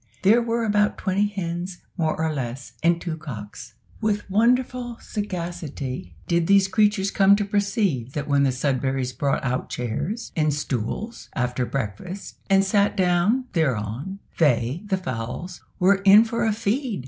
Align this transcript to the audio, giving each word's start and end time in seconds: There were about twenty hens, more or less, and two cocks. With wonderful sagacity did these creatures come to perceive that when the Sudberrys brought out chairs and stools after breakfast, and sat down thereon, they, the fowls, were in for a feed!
There 0.23 0.41
were 0.41 0.63
about 0.65 0.97
twenty 0.97 1.27
hens, 1.27 1.77
more 1.95 2.19
or 2.19 2.33
less, 2.33 2.71
and 2.81 2.99
two 2.99 3.17
cocks. 3.17 3.75
With 4.01 4.27
wonderful 4.31 4.97
sagacity 4.99 6.15
did 6.27 6.47
these 6.47 6.67
creatures 6.67 7.11
come 7.11 7.35
to 7.35 7.45
perceive 7.45 8.13
that 8.13 8.27
when 8.27 8.41
the 8.41 8.49
Sudberrys 8.51 9.15
brought 9.15 9.43
out 9.43 9.69
chairs 9.69 10.31
and 10.35 10.51
stools 10.55 11.29
after 11.35 11.67
breakfast, 11.67 12.39
and 12.49 12.63
sat 12.65 12.97
down 12.97 13.45
thereon, 13.53 14.17
they, 14.39 14.81
the 14.87 14.97
fowls, 14.97 15.61
were 15.77 16.01
in 16.03 16.23
for 16.23 16.45
a 16.47 16.51
feed! 16.51 16.99